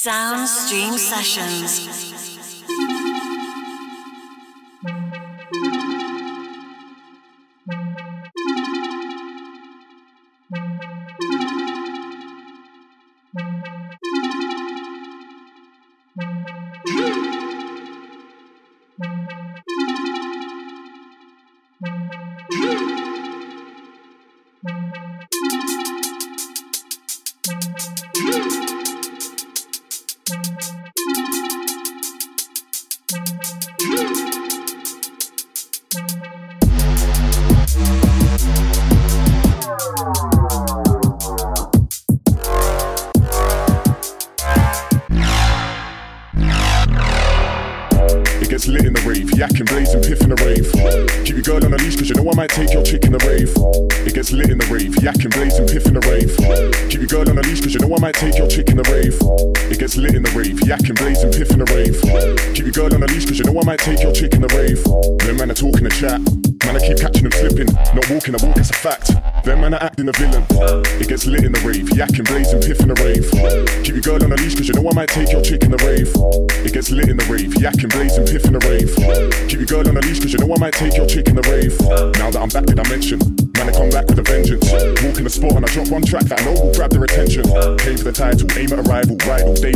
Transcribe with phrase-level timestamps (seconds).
[0.00, 2.27] Soundstream Sessions.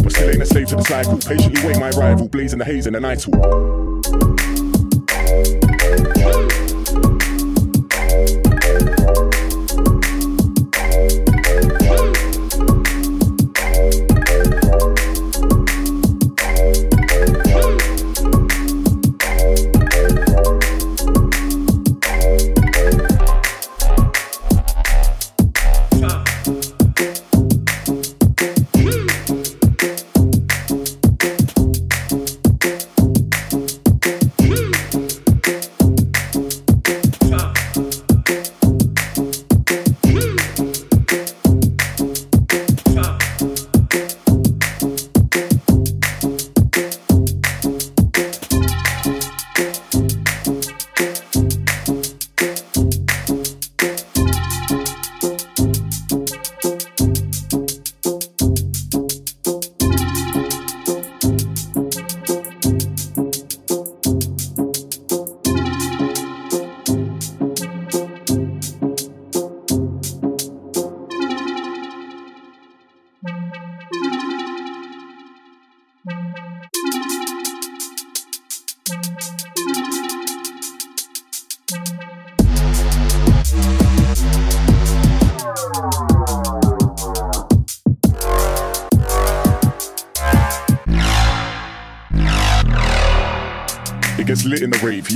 [0.01, 1.19] But Still ain't a slave to the cycle.
[1.19, 3.92] Patiently wait my rival, blazing the haze in the night.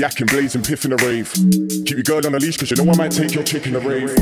[0.06, 1.33] Yakking, blazing, piffing the rave.
[1.84, 3.72] Keep your girl on a leash, cause you know I might take your chick in
[3.72, 4.15] the rave.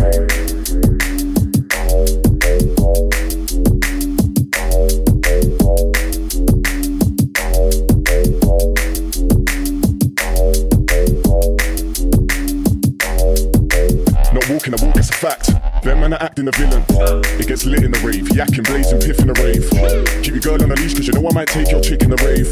[14.32, 15.50] Not walking a walk, it's a fact.
[15.84, 16.82] Them man are acting a villain.
[17.38, 19.68] It gets lit in the rave, yakking, blazing, piffing the rave.
[20.24, 22.08] Keep your girl on a leash, cause you know I might take your chick in
[22.08, 22.48] the rave.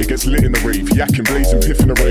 [0.00, 2.09] It gets lit in the rave, yakking, blazing, piffing the rave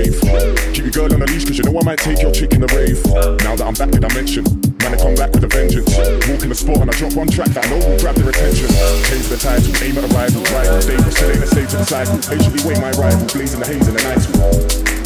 [1.30, 2.98] leash, cause you know I might take your chick in the rave.
[3.46, 4.44] Now that I'm back in dimension,
[4.82, 5.88] man, I come back with a vengeance.
[6.26, 8.28] Walk in the spot and I drop one track that I know will grab their
[8.28, 8.68] attention.
[9.06, 12.18] Change the title, aim at a rival, rival, stay for silly, stay to the cycle.
[12.18, 14.99] Patiently wait my rival, blazing the haze in the night.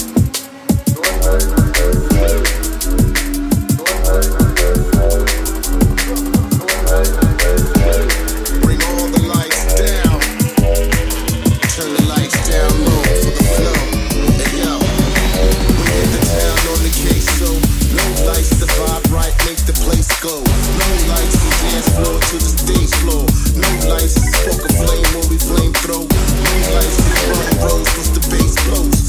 [27.61, 29.03] Rose the bass blows.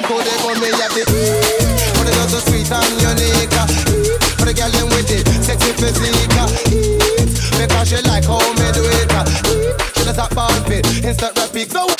[0.00, 1.04] tempo, they gon' me happy.
[1.04, 3.52] But it's not so sweet and unique.
[3.52, 3.66] Uh.
[4.38, 6.36] For the girl, them with it, sexy physique.
[6.36, 6.48] Uh.
[7.58, 9.00] Because she like how me do uh.
[9.00, 9.96] it.
[9.96, 11.70] She does that bump it, instant repeat.
[11.70, 11.99] So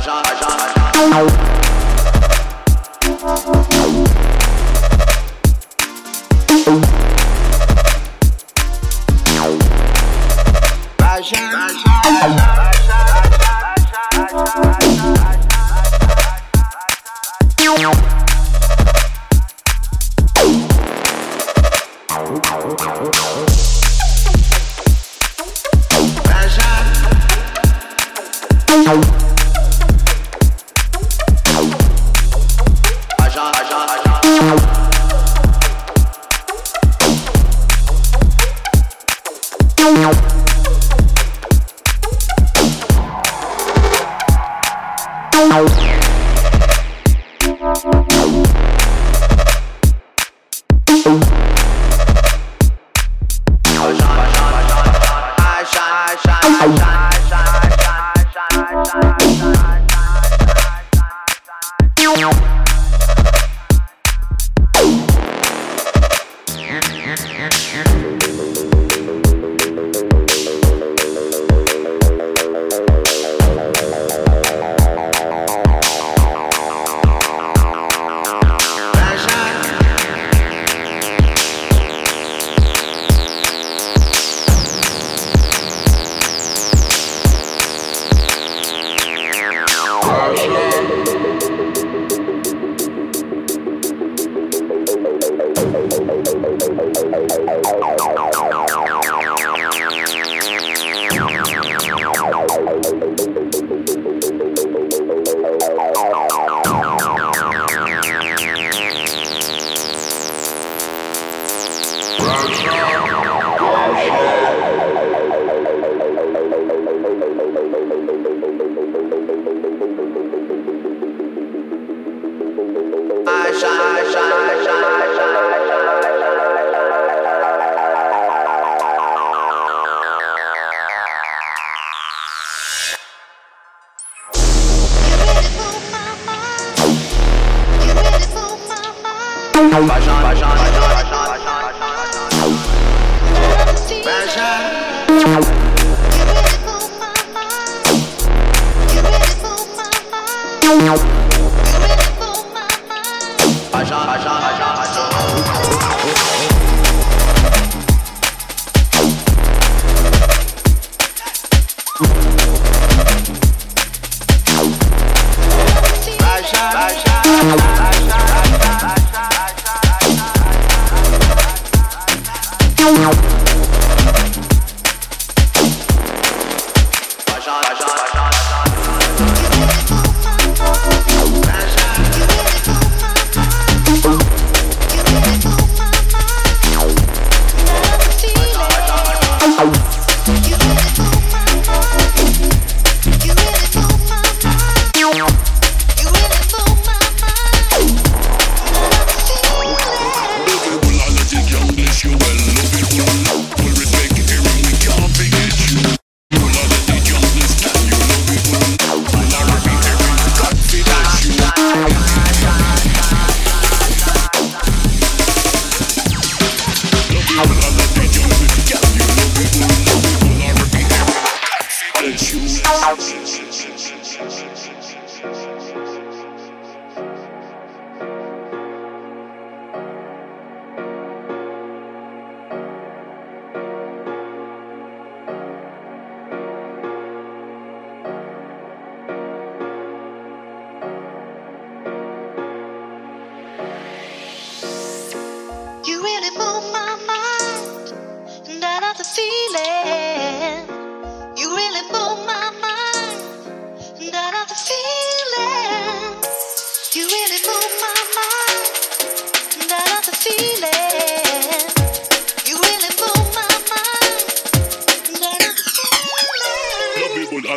[0.00, 1.49] agent, agent, agent.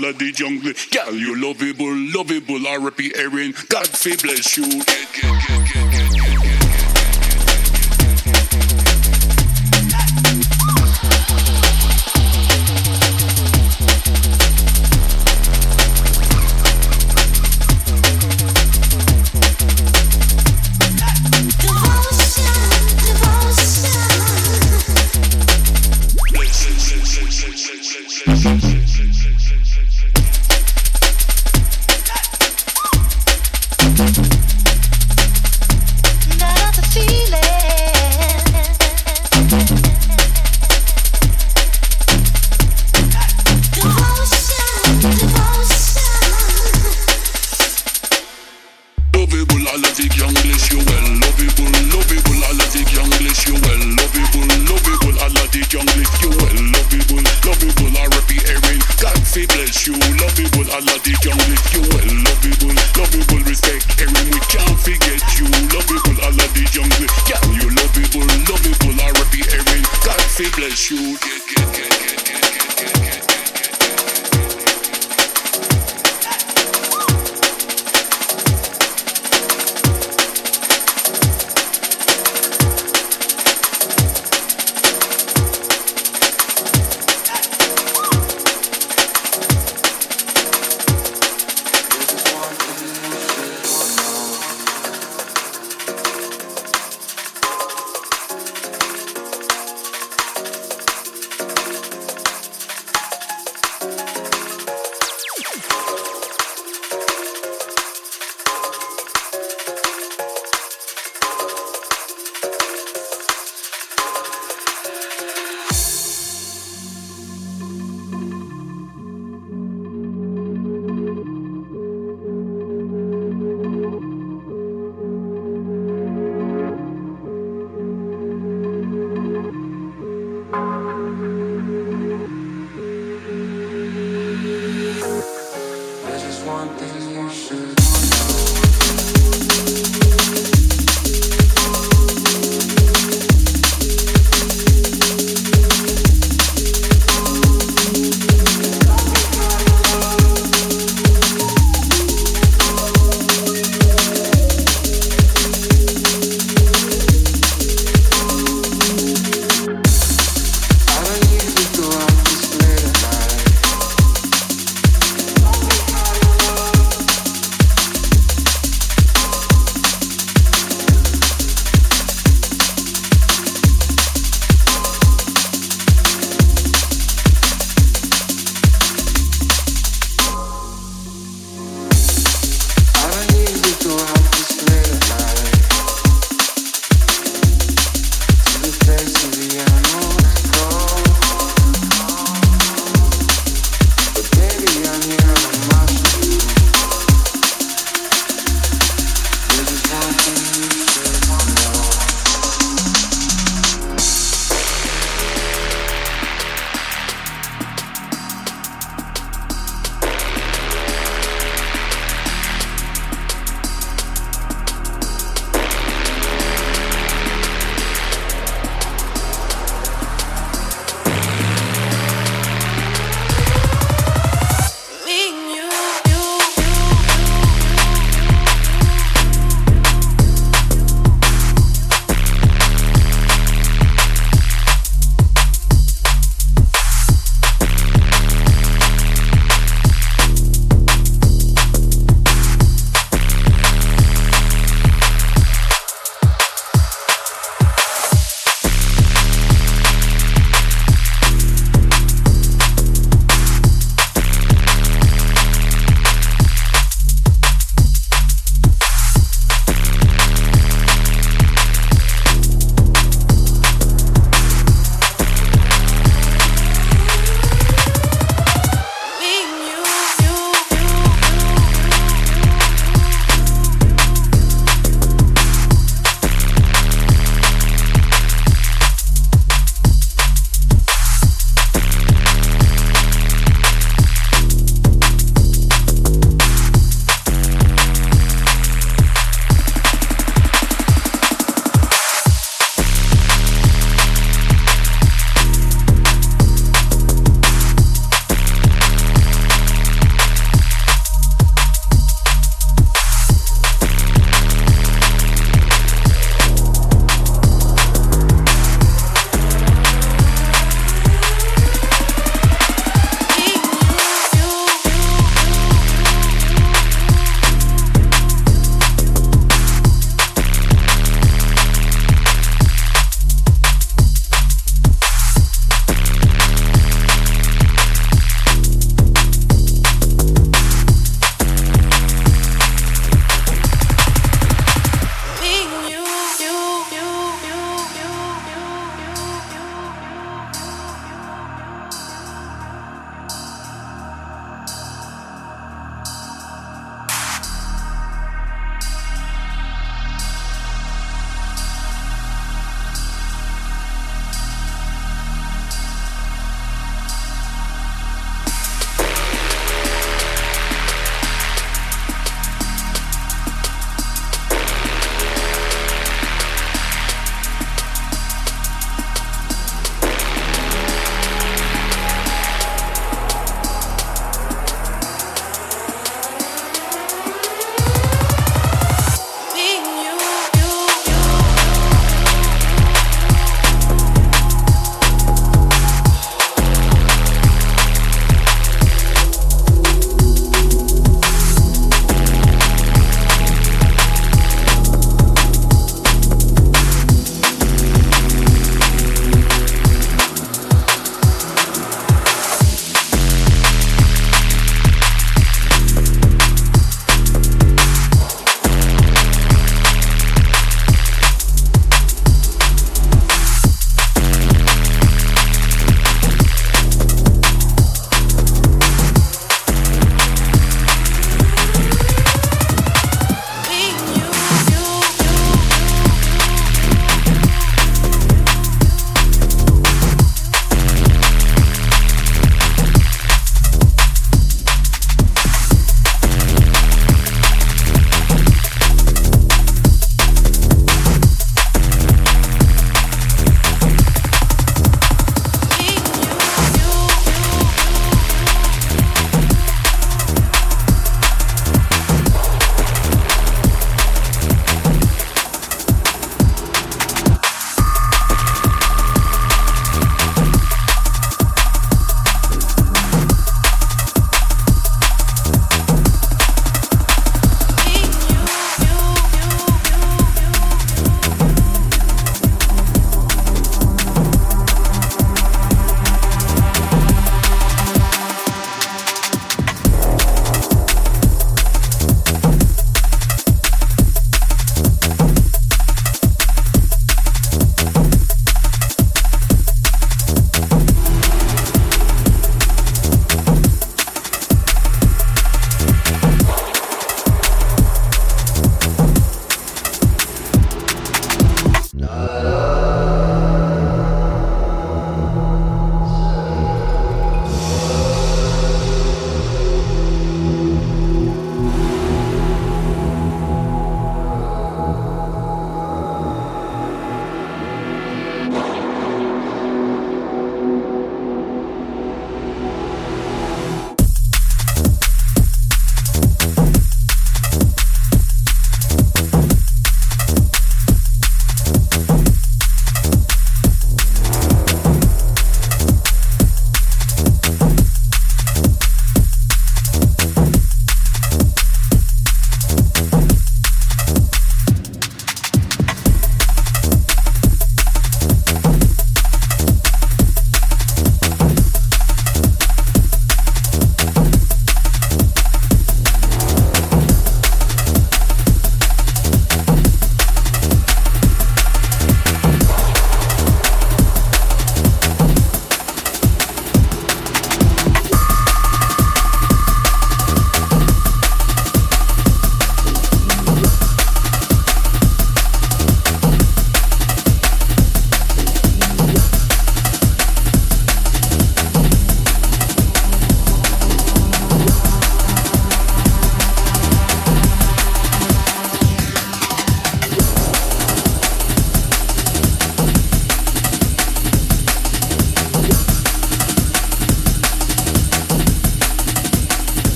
[0.00, 0.72] melody jungle.
[0.92, 3.12] Girl, you lovable, lovable, R.P.
[3.16, 3.54] Erin.
[3.68, 4.68] God, fi bless you.
[4.68, 5.87] Get, get, get,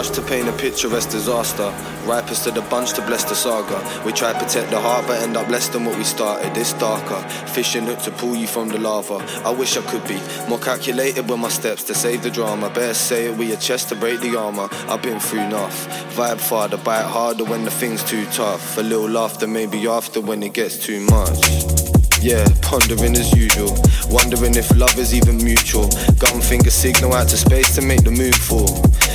[0.00, 1.70] Brush to paint a picturesque disaster.
[2.06, 3.78] Ripest of the bunch to bless the saga.
[4.02, 6.56] We try to protect the heart, but end up less than what we started.
[6.56, 7.20] It's darker.
[7.48, 9.16] Fishing hook to pull you from the lava.
[9.44, 12.70] I wish I could be more calculated with my steps to save the drama.
[12.70, 14.70] Better say it with your chest to break the armor.
[14.88, 15.86] I've been through enough.
[16.16, 18.78] Vibe farther, bite harder when the thing's too tough.
[18.78, 21.90] A little laughter maybe after when it gets too much.
[22.22, 23.76] Yeah, pondering as usual.
[24.08, 25.88] Wondering if love is even mutual.
[26.18, 28.66] Gun finger signal out to space to make the move for.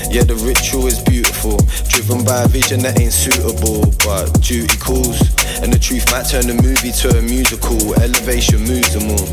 [0.10, 1.58] Yeah, the ritual is beautiful.
[1.90, 3.86] Driven by a vision that ain't suitable.
[4.06, 5.20] But duty calls.
[5.62, 7.78] And the truth might turn the movie to a musical.
[8.00, 9.28] Elevation moves them all.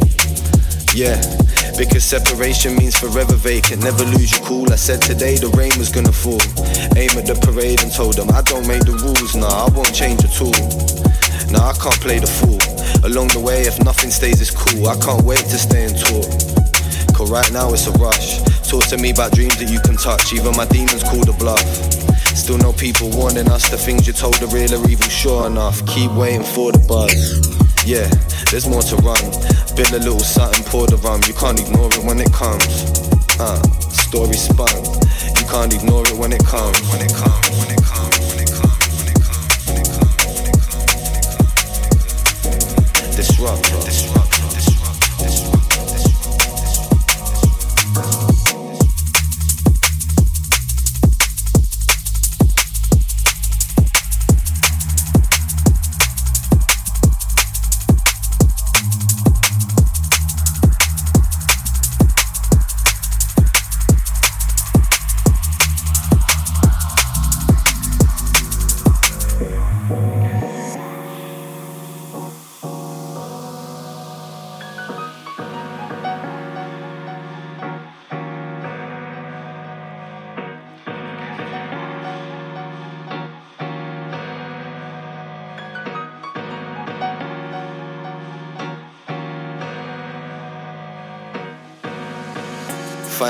[0.93, 1.17] Yeah,
[1.81, 3.83] because separation means forever vacant.
[3.83, 4.71] Never lose your cool.
[4.73, 6.43] I said today the rain was gonna fall.
[7.01, 9.35] Aim at the parade and told them I don't make the rules.
[9.35, 10.53] Nah, I won't change at all.
[11.49, 12.61] Nah, I can't play the fool.
[13.09, 14.89] Along the way, if nothing stays, it's cool.
[14.89, 16.29] I can't wait to stay and talk.
[17.17, 18.52] Cause right now it's a rush.
[18.73, 20.33] Talk to me about dreams that you can touch.
[20.33, 21.61] Even my demons call the bluff.
[22.33, 25.85] Still no people warning us the things you're told are real or even sure enough.
[25.85, 27.13] Keep waiting for the buzz.
[27.85, 28.09] Yeah,
[28.49, 29.21] there's more to run.
[29.77, 31.21] Build a little something, pour the rum.
[31.29, 32.65] You can't ignore it when it comes.
[33.37, 33.61] Uh,
[33.93, 34.73] story spun.
[35.37, 36.81] You can't ignore it when it comes.
[36.89, 37.45] When it comes.
[37.61, 38.02] When it comes.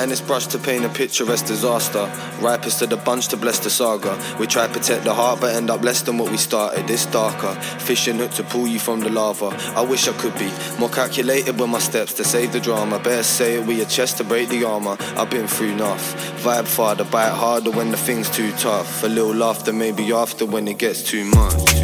[0.03, 2.11] Finest brush to paint a picturesque disaster.
[2.41, 4.19] Ripest of the bunch to bless the saga.
[4.41, 6.91] We try protect the heart, but end up less than what we started.
[6.91, 7.55] It's darker.
[7.87, 9.51] Fishing hook to pull you from the lava.
[9.77, 12.99] I wish I could be more calculated with my steps to save the drama.
[12.99, 14.97] Better say it with your chest to break the armor.
[15.17, 16.05] I've been through enough.
[16.43, 19.05] Vibe farther, bite harder when the thing's too tough.
[19.05, 21.82] A little laughter maybe after when it gets too much.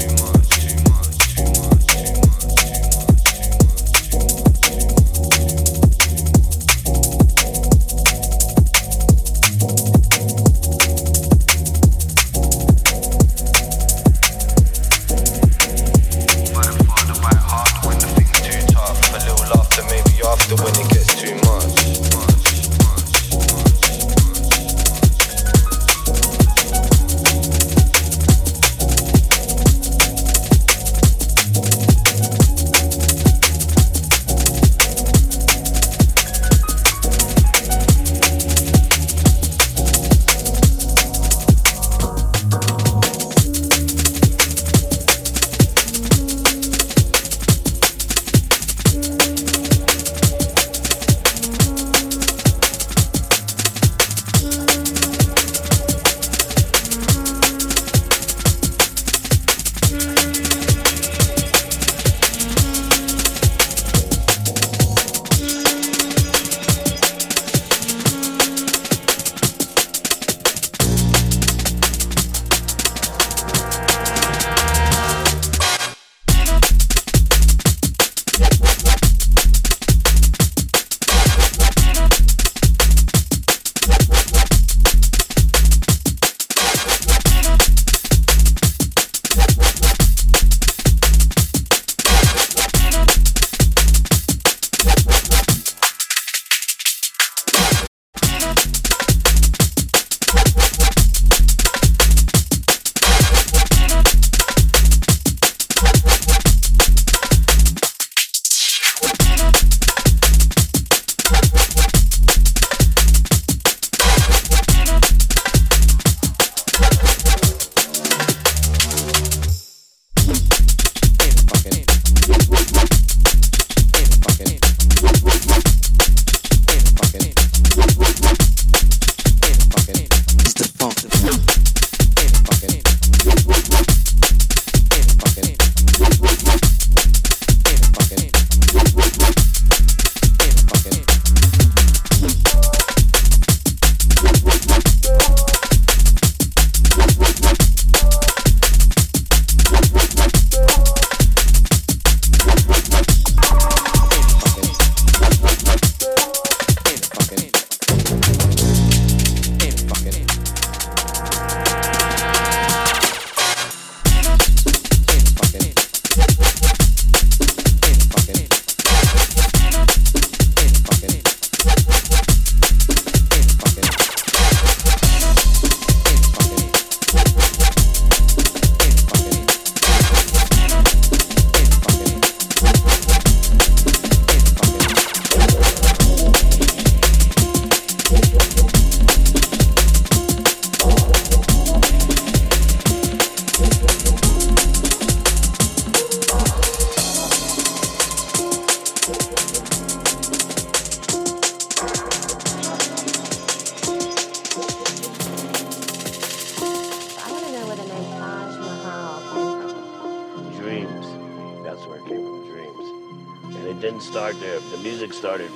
[213.99, 214.61] Didn't start there.
[214.61, 215.51] The music started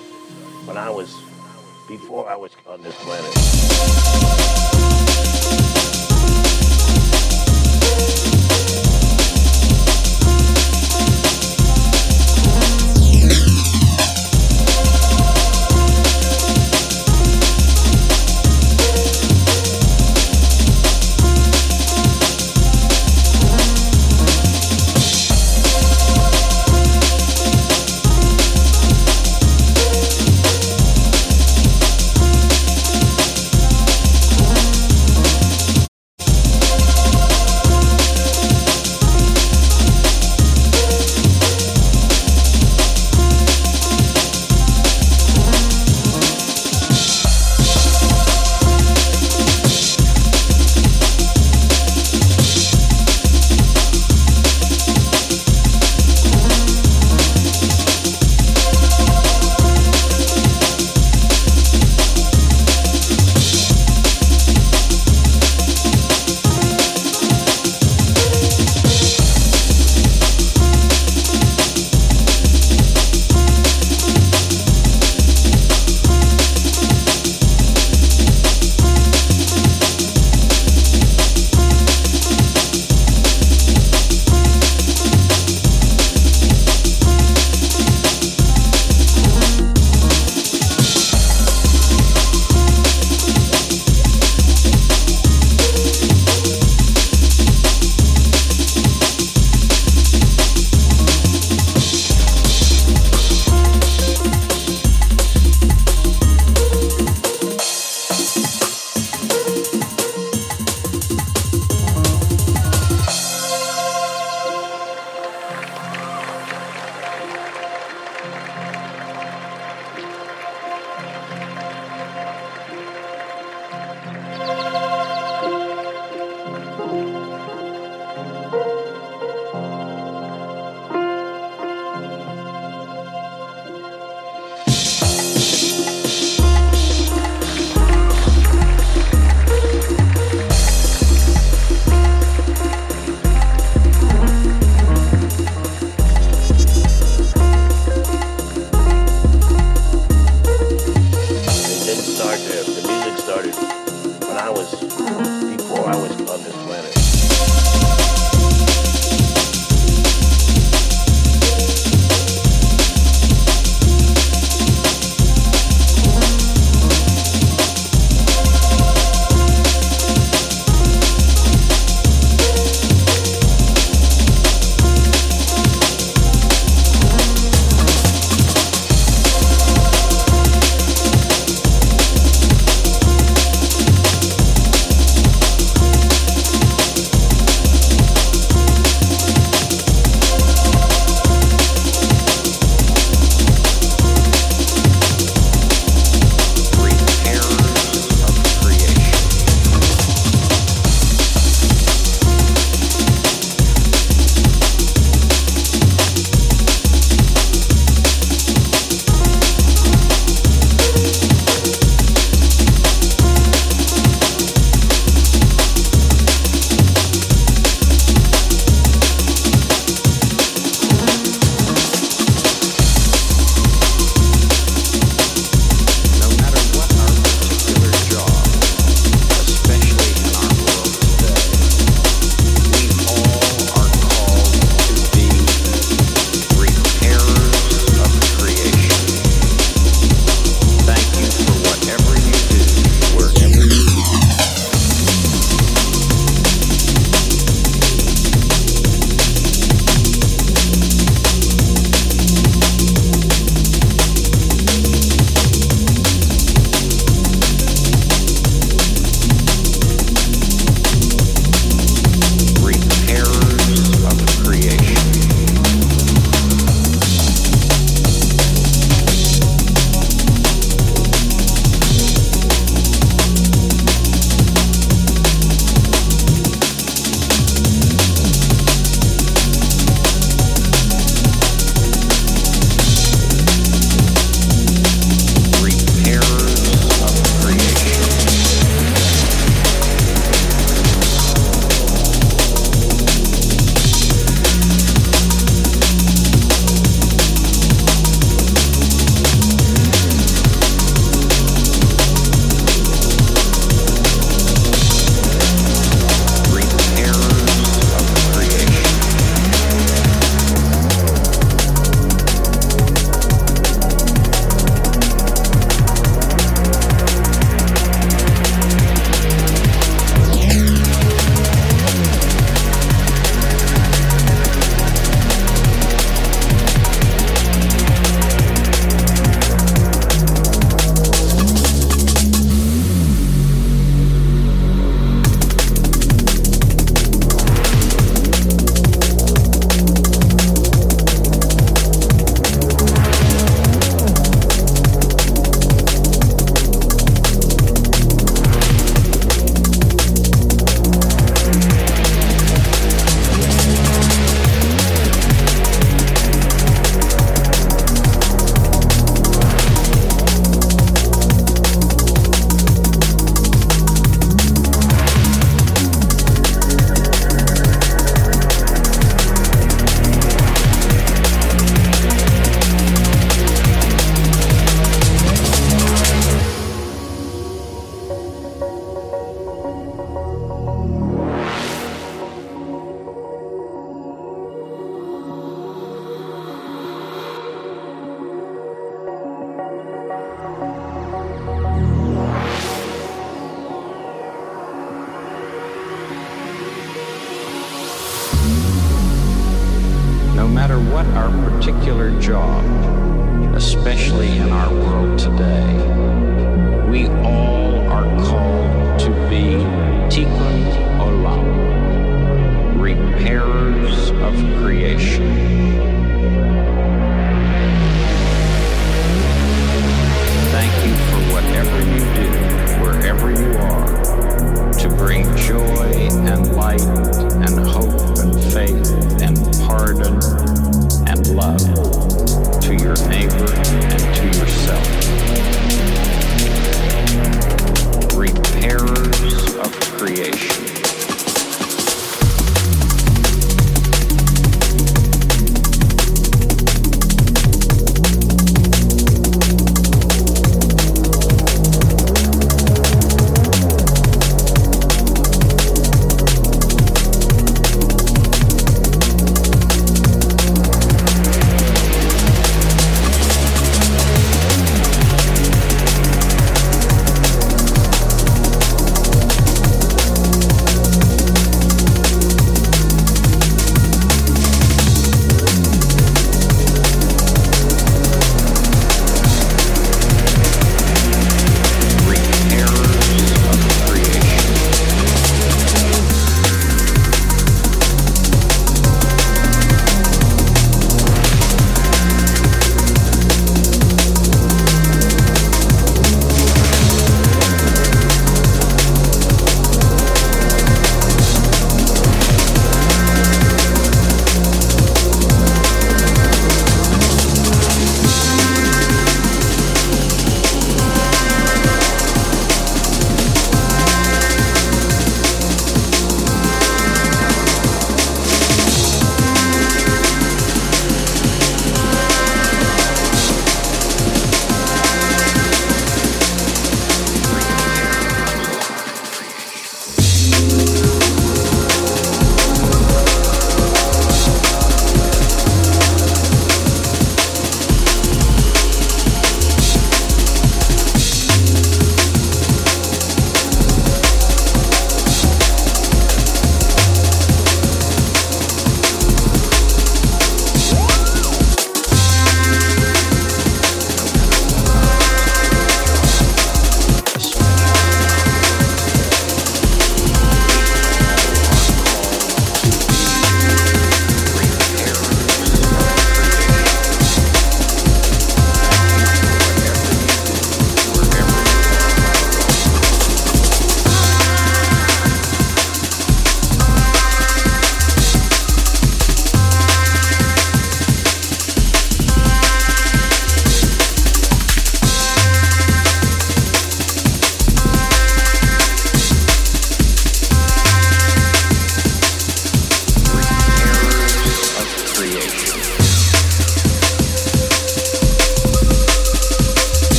[0.65, 1.23] when I was,
[1.87, 3.33] before I was on this planet.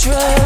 [0.00, 0.39] drug